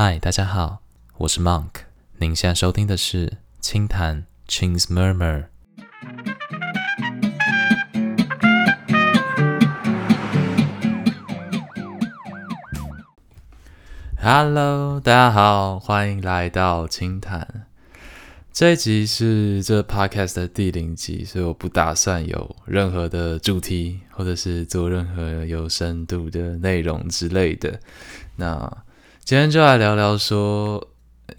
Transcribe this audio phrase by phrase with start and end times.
[0.00, 0.78] 嗨，大家好，
[1.16, 1.70] 我是 Monk。
[2.18, 3.26] 您现在收听的是
[3.58, 5.46] 《轻谈 Chains Murmur》。
[14.22, 17.66] Hello，大家好，欢迎来到轻谈。
[18.52, 27.80] 这一集是这 podcast 的第零集，所以我不打算有任何的主题，或者是做任何有深度的内容之类的。
[28.36, 28.84] 那
[29.28, 30.88] 今天就来聊聊说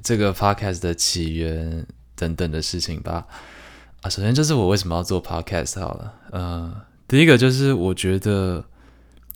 [0.03, 3.25] 这个 podcast 的起源等等的事情吧。
[4.01, 6.13] 啊，首先就是我为什么要做 podcast 好了。
[6.29, 8.63] 呃，第一个就是我觉得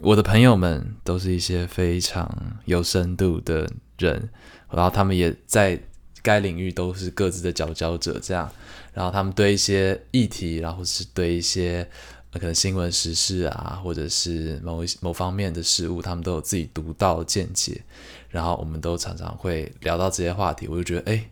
[0.01, 2.31] 我的朋友们都是一些非常
[2.65, 4.29] 有深度的人，
[4.69, 5.81] 然后他们也在。
[6.21, 8.49] 该领域都是各自的佼佼者，这样，
[8.93, 11.85] 然后他们对一些议题，然后是对一些
[12.39, 17.81] 可能新闻时事啊，或者是某一某方面的事物，他们都有自己独到见解，
[18.29, 21.29] 然后我们都常常会聊到这些话题，我就觉得，哎，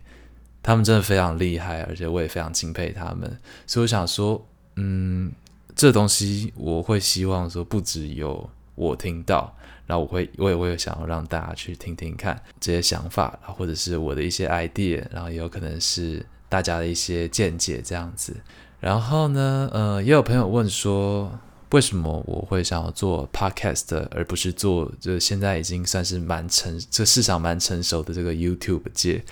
[0.62, 5.32] 他们真的非常厉害，而且我也非常钦佩他们，所以我想说，嗯，
[5.74, 9.56] 这东西我会希望说，不只有我听到。
[9.84, 18.34] 然后我会，我也会想要让大家去听听看这些想法，或者是我的一些 idea，然后也有可能是大家的一些见解这样子。
[18.82, 21.38] 然后呢，呃，也有朋友问说，
[21.70, 29.24] 为什么我会想要做 podcast，而不是做就现在已经算是蛮成，这市场蛮成熟的这个 YouTube 界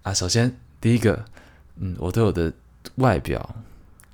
[0.00, 0.14] 啊？
[0.14, 1.22] 首先，第一个，
[1.76, 2.50] 嗯，我对我的
[2.94, 3.54] 外表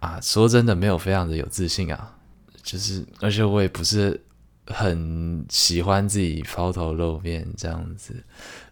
[0.00, 2.16] 啊，说真的没有非常的有自信啊，
[2.64, 4.20] 就是，而且我也不是。
[4.66, 8.14] 很喜欢自己抛头露面这样子，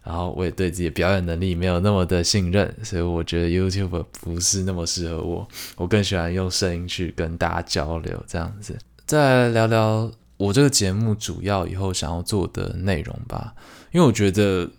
[0.03, 5.47] 然后我也对自己的表演能力没有那么的信任，所以我觉得 YouTube 不是那么适合我。
[5.77, 8.77] 我更喜欢用声音去跟大家交流这样子。
[9.05, 13.53] 再聊聊我这个节目主要以后想要做的内容吧，
[13.91, 14.69] 因为我觉得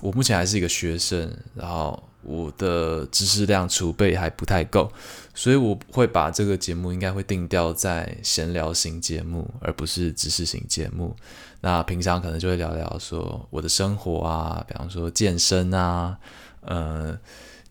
[0.00, 2.02] 我目前还是一个学生，然后。
[2.24, 4.90] 我的知识量储备还不太够，
[5.34, 11.14] 所以我会把这个节目应该会定调在闲聊型节目，而不是知识型节目。
[11.60, 16.18] 那平常可能就会聊聊说我的生活啊，比方说健身啊，
[16.62, 17.18] 呃。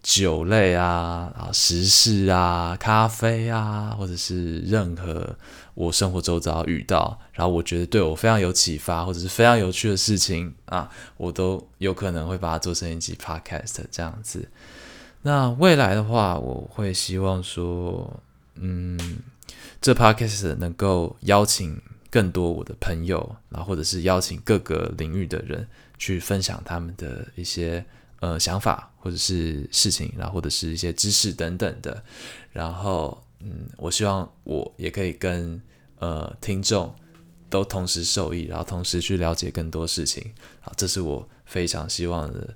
[0.04, 5.34] 酒类啊，啊，时事啊，咖啡啊，或者是任何
[5.76, 14.46] 我生活周遭遇到，然后我觉得对我非常有启发，或者是非常有趣的事情啊，我都有可能会把它做成一集 podcast 这样子。
[15.22, 18.20] 那未来的话，我会希望说，
[18.56, 19.00] 嗯，
[19.82, 21.82] 这 podcast 能够邀请
[22.12, 25.66] 更多我的朋友，然后或者是邀请各个领域的人
[25.98, 27.86] 去分享他们的一些。
[28.24, 32.02] 呃，想法或者是事情，然后或者是一些知识等等的，
[32.54, 35.62] 然后嗯，我希望我也可以跟
[36.00, 36.96] 呃听众
[37.50, 42.56] 都同时受益，然后同时去了解更多事情，啊，这是我非常希望的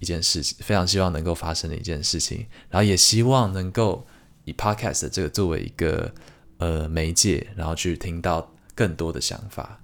[0.00, 4.04] 一件事情，非常希望能够发生的一件事情，然后也希望能够
[4.44, 6.12] 以 podcast 这个作为一个
[6.58, 9.80] 呃媒介，然后去听到更多的想法，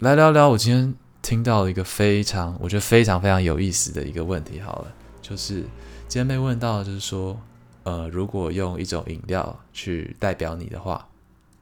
[0.00, 1.07] 来聊聊我今天。
[1.20, 5.62] 听到了一个非常，我觉得非常非常有意思的一个问题，好了，就是
[6.06, 7.38] 今天被问到，就是说，
[7.82, 11.06] 呃，如果用一种饮料去代表你的话，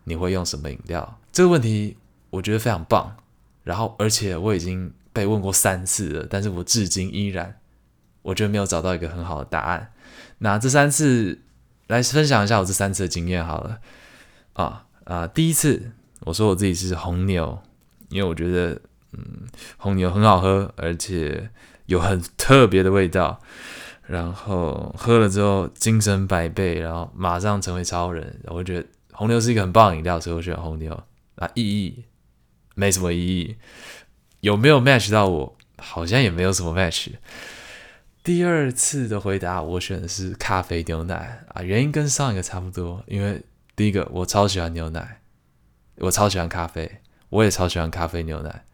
[0.05, 1.19] 你会用什么饮料？
[1.33, 1.97] 这个问题
[2.31, 3.16] 我觉得非常棒，
[3.65, 7.59] 然后而且我已经被问过三次了，但是我至今依然，
[8.22, 9.93] 我觉得没有找到一个很好的答案。
[10.39, 11.41] 那这三次
[11.89, 13.81] 来分享一下我这三次的经验好了，
[14.53, 17.59] 啊啊，第一次我说我自己是红牛，
[18.11, 18.81] 因为我觉得。
[19.12, 19.47] 嗯，
[19.77, 21.50] 红牛很好喝，而且
[21.87, 23.41] 有很特别的味道。
[24.03, 28.41] 然后喝了之后精神百倍，然后马上成为超人。
[28.45, 30.93] 我觉得红牛是一个很棒的饮料，所以我选红牛。
[31.34, 32.05] 啊，意义
[32.77, 33.56] 没什么意义，
[34.41, 35.56] 有没有 match 到我？
[35.78, 37.09] 好像也没有什么 match。
[38.22, 43.03] 第二次的回答，我选的是咖啡牛奶啊，原因跟上一个差不多。
[43.09, 43.43] 因为
[43.75, 45.21] 第一个我超喜欢牛奶，
[45.97, 48.65] 我超喜欢咖啡，我也超喜欢咖啡牛奶。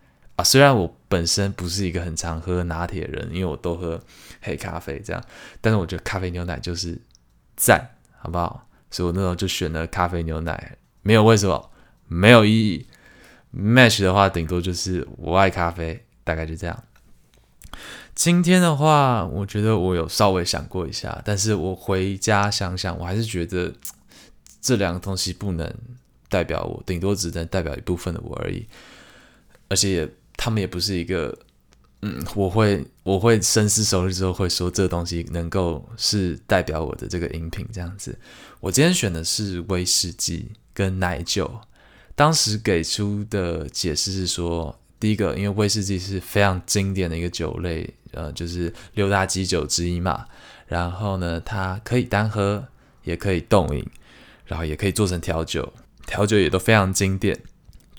[0.43, 4.01] 虽然我本身不是一个很常喝拿铁的人，因为我都喝
[4.41, 5.23] 黑咖啡这样，
[5.61, 6.99] 但是我觉得咖啡牛奶就是
[7.57, 8.67] 赞，好不好？
[8.91, 11.71] 所以我那时候就选了咖啡牛奶，没有为什么，
[12.09, 12.87] 没有意义。
[13.55, 16.83] Match 的话，顶多就是我爱咖啡，大概就这样。
[18.15, 23.73] 今天的话，我觉得我有稍微想过一下，但是我回家想想，我还是觉得
[24.61, 25.71] 这两个东西不能
[26.29, 28.67] 代表我，顶多只能代表一部分的我而已，
[29.69, 30.11] 而且也。
[30.37, 31.37] 他们也不是一个，
[32.03, 38.19] 嗯，我会我会深思熟虑之后会说这东西能够是代表我的这个饮品这样子。
[38.61, 41.61] 我今天选的是威士忌跟奶酒，
[42.15, 50.27] 当时给出的解释是说，第一个，因为威士忌是非常经典的一个酒类，呃，就是六大基酒之一嘛。
[50.67, 52.67] 然后呢，它可以单喝，
[53.05, 53.87] 也可以冻饮，
[54.47, 55.73] 然后也可以做成调酒，
[56.07, 57.39] 调酒也都非常经典。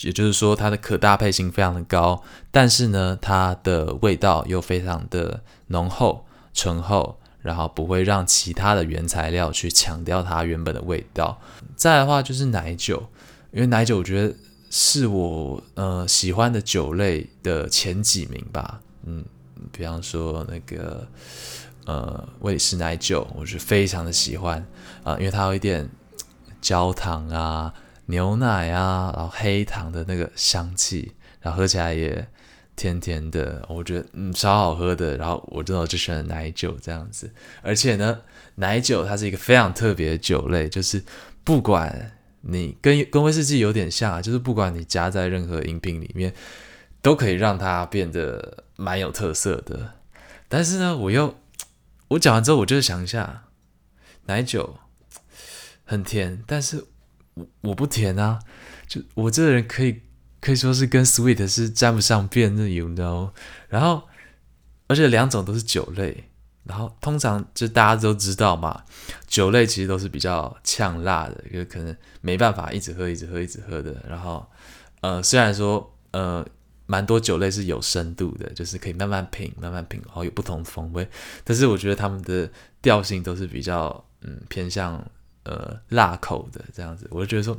[0.03, 2.21] 也就是说，它的可搭配性非常的高，
[2.51, 11.39] 但是呢，它的味道又非常的浓厚、醇厚，然后不会让其他的原材料去强调它原本的味道。
[11.75, 13.01] 再的话就是奶酒，
[13.51, 14.35] 因为奶酒我觉得
[14.69, 18.81] 是我呃喜欢的酒类的前几名吧。
[19.05, 19.23] 嗯，
[19.71, 21.07] 比方说那个
[21.85, 24.65] 呃威士奶酒，我是非常的喜欢
[25.03, 25.89] 啊，因为它有一点
[26.61, 27.73] 焦糖啊。
[28.07, 32.27] 牛奶啊，然后黑糖的那个香气，然后喝起来也
[32.75, 35.15] 甜甜的，我觉得嗯超好喝的。
[35.15, 38.19] 然后我真的就选了奶酒这样子，而且呢，
[38.55, 41.01] 奶酒它是一个非常特别的酒类，就是
[41.45, 42.11] 不管
[42.41, 46.33] 你跟跟威士忌有点像，就是不管你加在任何饮品里面，
[47.01, 49.93] 都可以让它变得蛮有特色的。
[50.49, 51.35] 但是呢，我又
[52.09, 53.45] 我讲完之后，我就想一下，
[54.25, 54.77] 奶酒
[55.85, 56.85] 很甜，但是。
[57.35, 58.39] 我我不甜啊，
[58.87, 60.01] 就我这个人可以
[60.39, 63.31] 可以说是跟 sweet 是沾不上边的，you know。
[63.69, 64.03] 然后，
[64.87, 66.25] 而且两种都是酒类，
[66.63, 68.83] 然后通常就大家都知道嘛，
[69.25, 73.95] 酒类其实都是比较呛辣的，就可能没办法一直喝、一直喝、一直喝的。
[74.07, 74.45] 然后，
[75.01, 76.45] 呃，虽然说呃
[76.85, 81.09] 蛮多酒类是有深度的，就是可以慢慢品、慢慢品，然后有不同风味，
[81.43, 82.51] 但是我觉得他们的
[82.81, 85.03] 调性都是比较嗯偏向。
[85.43, 87.57] 呃，辣口的这样子，我就觉得说，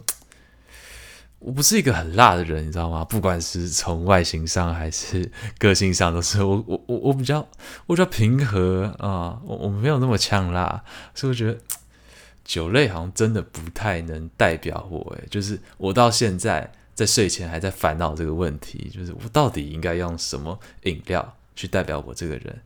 [1.38, 3.04] 我不是一个很辣的人，你知道吗？
[3.04, 7.46] 不管是从外形上还是个性上，都是 我我我我比较
[7.86, 10.82] 我比较平和啊，我我没有那么呛辣，
[11.14, 11.58] 所以我觉得
[12.42, 15.00] 酒类好像真的不太能代表我。
[15.16, 22.62] 诶，就是我到现在在睡前还在烦恼这个问题，就是我到底应该用什么饮料去代表我这个人？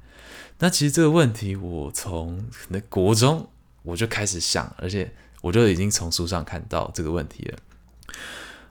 [0.60, 3.48] 那其实这个问题，我从那国中。
[3.82, 5.10] 我就开始想，而且
[5.42, 7.58] 我就已经从书上看到这个问题了。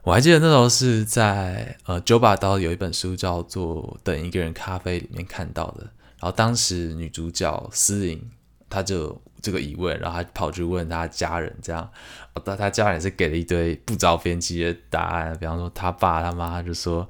[0.02, 5.82] 我还记得那时候是在呃九把刀有一本书叫做《等一个人咖啡》里面看到的。
[6.20, 8.30] 然后当时女主角思颖，
[8.70, 11.88] 她就这个疑问，然后她跑去问她家人，这样，
[12.44, 17.06] 但她家人是给了一堆不着边际的答案，比方说她爸她妈就说，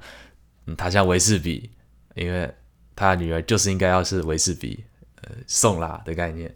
[0.65, 1.71] 嗯，她像维士比，
[2.15, 2.53] 因为
[2.95, 4.83] 她的女儿就是应该要是维士比，
[5.21, 6.53] 呃，送啦的概念。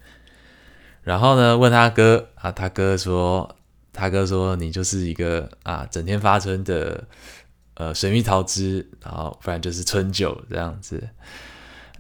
[1.03, 1.57] 然后呢？
[1.57, 3.53] 问他哥啊，他哥说，
[3.91, 7.03] 他哥说你就是一个啊，整天发春的
[7.73, 11.09] 呃水蜜桃汁，然后不然就是春酒这样子。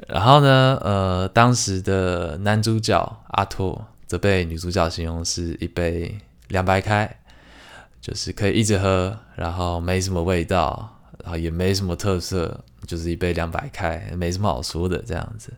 [0.07, 2.97] 然后呢，呃，当时的男主角
[3.31, 6.17] 阿拓则被女主角形容是一杯
[6.47, 7.13] 凉白开，
[7.99, 12.57] 就是可以一直喝，然后没什么味道，然后也没什么特色，
[12.87, 15.51] 就是一杯凉白开，没什么好说的这样子。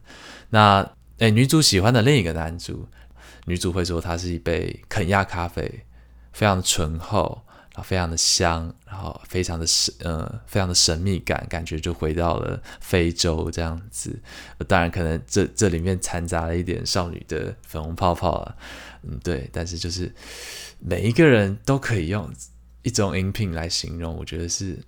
[0.49, 0.87] 那
[1.19, 2.87] 诶，女主喜欢的另一个男主。
[3.45, 5.85] 女主会说，它是一杯肯亚咖啡，
[6.33, 14.19] 非常的醇厚，然后非常的香，然后非常的神，呃，非常的神秘感，感觉就回到了非洲这样子。
[14.67, 18.55] 当然，可能这这里面掺杂了一点少女的粉红泡泡啊，
[19.03, 19.49] 嗯，对。
[19.53, 20.13] 但是就是
[20.79, 22.33] 每一个人都可以用
[22.83, 24.79] 一种饮品来形容，我觉得是，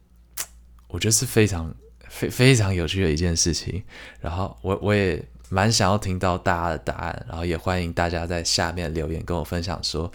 [0.88, 1.74] 我觉得是非常
[2.10, 3.84] 非非常有趣的一件事情。
[4.20, 5.24] 然后我我也。
[5.50, 10.12] 蛮想要听到大家的答案，然后也欢迎大家在下面留言跟我分享说，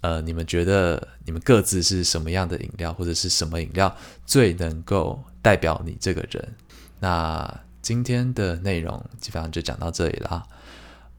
[0.00, 6.54] 呃，你们觉得你们各自是什么样的饮料，或者是什么饮料最能够代表你这个人？
[6.98, 10.42] 那今天的内容基本上就讲到这里啦。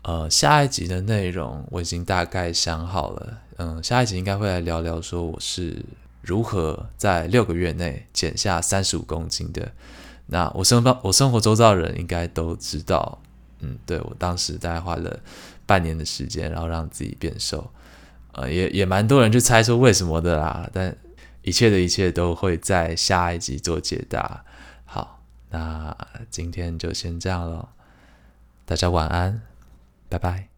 [0.04, 5.86] 呃，下一集的内容我已经大概想好了，嗯，下一集应该会来聊聊说我是
[6.22, 9.72] 如何在六个月内减下三十五公斤的。
[10.26, 13.22] 那我生活我生活周遭的人应该都知道。
[13.60, 15.20] 嗯，对我当时大概花了
[15.66, 17.72] 半年的时间，然后让自己变瘦，
[18.34, 20.70] 呃，也也蛮多人去猜说为什么的啦。
[20.74, 20.96] 但
[21.42, 24.44] 一切的一切都会在下一集做解答。
[24.86, 25.96] 好，那
[26.30, 27.70] 今天就先这样了，
[28.66, 29.42] 大家晚安，
[30.10, 30.57] 拜拜。